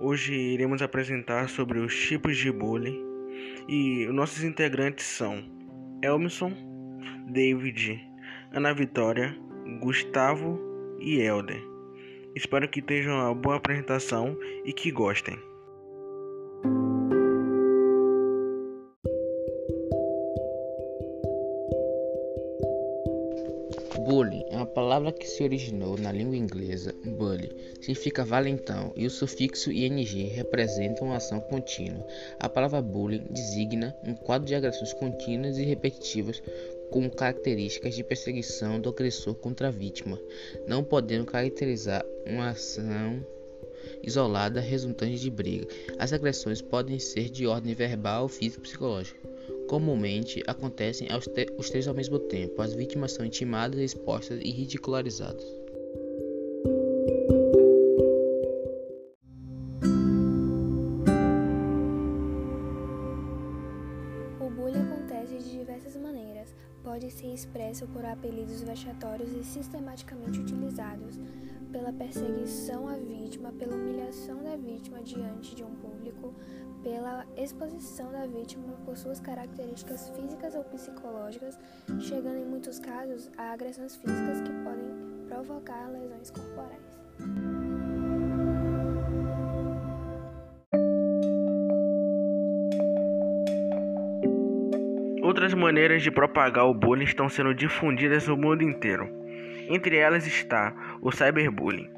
Hoje 0.00 0.34
iremos 0.34 0.82
apresentar 0.82 1.48
sobre 1.48 1.78
os 1.78 1.94
tipos 1.94 2.36
de 2.36 2.50
bullying 2.50 3.00
e 3.68 4.06
nossos 4.08 4.42
integrantes 4.42 5.06
são 5.06 5.44
Elmison, 6.02 6.52
David, 7.28 8.00
Ana 8.52 8.74
Vitória, 8.74 9.36
Gustavo 9.80 10.60
e 10.98 11.20
Elder. 11.20 11.62
Espero 12.34 12.68
que 12.68 12.82
tenham 12.82 13.14
uma 13.14 13.34
boa 13.34 13.56
apresentação 13.56 14.36
e 14.64 14.72
que 14.72 14.90
gostem. 14.90 15.38
Bullying 23.98 24.44
é 24.50 24.56
uma 24.56 24.66
palavra 24.66 25.12
que 25.12 25.26
se 25.26 25.42
originou 25.42 25.96
na 25.96 26.10
língua 26.10 26.36
inglesa 26.36 26.94
bully, 27.04 27.50
significa 27.80 28.24
valentão, 28.24 28.92
e 28.96 29.06
o 29.06 29.10
sufixo 29.10 29.70
ing 29.70 30.02
representa 30.28 31.04
uma 31.04 31.16
ação 31.16 31.40
contínua. 31.40 32.04
A 32.40 32.48
palavra 32.48 32.82
bullying 32.82 33.24
designa 33.30 33.96
um 34.04 34.14
quadro 34.14 34.48
de 34.48 34.54
agressões 34.54 34.92
contínuas 34.92 35.58
e 35.58 35.64
repetitivas 35.64 36.42
com 36.90 37.08
características 37.08 37.94
de 37.94 38.02
perseguição 38.04 38.80
do 38.80 38.88
agressor 38.88 39.34
contra 39.36 39.68
a 39.68 39.70
vítima, 39.70 40.20
não 40.66 40.82
podendo 40.82 41.26
caracterizar 41.26 42.04
uma 42.26 42.50
ação 42.50 43.24
isolada 44.02 44.60
resultante 44.60 45.18
de 45.18 45.30
briga. 45.30 45.66
As 45.98 46.12
agressões 46.12 46.60
podem 46.60 46.98
ser 46.98 47.30
de 47.30 47.46
ordem 47.46 47.74
verbal, 47.74 48.28
física 48.28 48.60
ou 48.60 48.62
psicológica. 48.62 49.33
Comumente 49.68 50.42
acontecem 50.46 51.08
os 51.58 51.70
três 51.70 51.88
ao 51.88 51.94
mesmo 51.94 52.18
tempo. 52.18 52.60
As 52.60 52.74
vítimas 52.74 53.12
são 53.12 53.24
intimadas, 53.24 53.80
expostas 53.80 54.40
e 54.42 54.50
ridicularizadas. 54.50 55.44
O 64.40 64.50
bullying 64.50 64.82
acontece 64.82 65.38
de 65.38 65.50
diversas 65.50 65.96
maneiras. 65.96 66.54
Pode 66.84 67.10
ser 67.10 67.32
expresso 67.32 67.86
por 67.88 68.04
apelidos 68.04 68.60
vexatórios 68.60 69.32
e 69.32 69.42
sistematicamente 69.42 70.38
utilizados, 70.38 71.18
pela 71.72 71.90
perseguição 71.90 72.86
à 72.86 72.96
vítima, 72.96 73.50
pela 73.52 73.74
humilhação 73.74 74.44
da 74.44 74.54
vítima 74.54 75.02
diante 75.02 75.54
de 75.54 75.64
um 75.64 75.74
público, 75.76 76.34
pela 76.82 77.26
exposição 77.38 78.12
da 78.12 78.26
vítima 78.26 78.74
por 78.84 78.98
suas 78.98 79.18
características 79.18 80.10
físicas 80.10 80.54
ou 80.54 80.62
psicológicas, 80.64 81.58
chegando 82.00 82.36
em 82.36 82.44
muitos 82.44 82.78
casos 82.78 83.30
a 83.38 83.54
agressões 83.54 83.96
físicas 83.96 84.42
que 84.42 84.52
podem 84.62 85.26
provocar 85.26 85.88
lesões 85.88 86.30
corporais. 86.30 87.63
Outras 95.24 95.54
maneiras 95.54 96.02
de 96.02 96.10
propagar 96.10 96.66
o 96.66 96.74
bullying 96.74 97.04
estão 97.04 97.30
sendo 97.30 97.54
difundidas 97.54 98.28
no 98.28 98.36
mundo 98.36 98.62
inteiro. 98.62 99.08
Entre 99.70 99.96
elas 99.96 100.26
está 100.26 100.70
o 101.00 101.10
cyberbullying. 101.10 101.88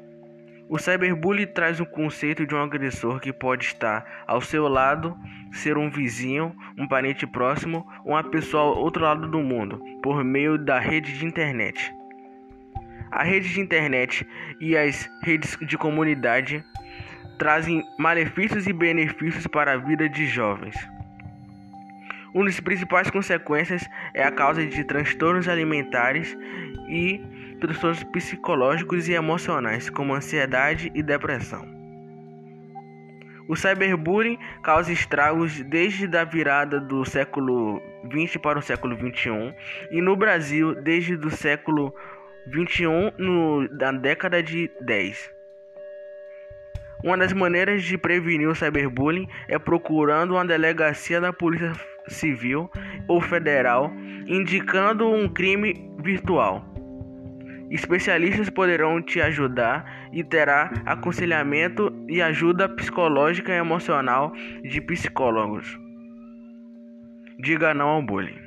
O 0.69 0.79
cyberbullying 0.79 1.47
traz 1.47 1.81
o 1.81 1.85
conceito 1.85 2.47
de 2.47 2.55
um 2.55 2.63
agressor 2.63 3.19
que 3.19 3.33
pode 3.33 3.65
estar 3.65 4.23
ao 4.25 4.39
seu 4.39 4.69
lado, 4.69 5.13
ser 5.51 5.77
um 5.77 5.89
vizinho, 5.89 6.55
um 6.77 6.87
parente 6.87 7.27
próximo 7.27 7.85
ou 8.05 8.13
uma 8.13 8.23
pessoa 8.23 8.63
ao 8.63 8.77
outro 8.77 9.03
lado 9.03 9.27
do 9.27 9.39
mundo, 9.39 9.77
por 10.01 10.23
meio 10.23 10.57
da 10.57 10.79
rede 10.79 11.19
de 11.19 11.25
internet. 11.25 11.93
A 13.11 13.25
rede 13.25 13.49
de 13.49 13.59
internet 13.59 14.25
e 14.57 14.77
as 14.77 15.05
redes 15.21 15.57
de 15.59 15.77
comunidade 15.77 16.63
trazem 17.37 17.83
malefícios 17.99 18.67
e 18.67 18.71
benefícios 18.71 19.45
para 19.47 19.73
a 19.73 19.77
vida 19.77 20.07
de 20.07 20.25
jovens. 20.27 20.77
Uma 22.37 22.45
das 22.45 22.59
principais 22.59 23.09
consequências 23.09 23.89
é 24.13 24.21
a 24.21 24.31
causa 24.31 24.63
de 24.63 24.83
transtornos 24.83 25.49
alimentares 25.49 26.37
e 26.87 27.19
transtornos 27.59 28.03
psicológicos 28.03 29.09
e 29.09 29.13
emocionais, 29.13 29.89
como 29.89 30.13
ansiedade 30.13 30.91
e 30.93 31.01
depressão. 31.01 31.67
O 33.47 33.55
cyberbullying 33.55 34.37
causa 34.61 34.93
estragos 34.93 35.63
desde 35.63 36.15
a 36.15 36.23
virada 36.23 36.79
do 36.79 37.03
século 37.05 37.81
20 38.03 38.37
para 38.37 38.59
o 38.59 38.61
século 38.61 38.95
21 38.95 39.51
e 39.89 39.99
no 39.99 40.15
Brasil 40.15 40.75
desde 40.75 41.15
o 41.15 41.31
século 41.31 41.91
21 42.45 43.13
no, 43.17 43.67
na 43.69 43.91
década 43.91 44.43
de 44.43 44.69
10. 44.81 45.33
Uma 47.03 47.17
das 47.17 47.33
maneiras 47.33 47.83
de 47.83 47.97
prevenir 47.97 48.47
o 48.47 48.53
cyberbullying 48.53 49.27
é 49.47 49.57
procurando 49.57 50.35
uma 50.35 50.45
delegacia 50.45 51.19
da 51.19 51.33
Polícia 51.33 51.73
Civil 52.07 52.69
ou 53.07 53.21
Federal 53.21 53.91
indicando 54.27 55.09
um 55.09 55.27
crime 55.27 55.73
virtual. 55.99 56.65
Especialistas 57.69 58.49
poderão 58.49 59.01
te 59.01 59.19
ajudar 59.21 60.09
e 60.13 60.23
terá 60.23 60.71
aconselhamento 60.85 61.93
e 62.07 62.21
ajuda 62.21 62.69
psicológica 62.69 63.53
e 63.53 63.57
emocional 63.57 64.31
de 64.63 64.79
psicólogos. 64.81 65.77
Diga 67.39 67.73
não 67.73 67.89
ao 67.89 68.01
bullying. 68.01 68.46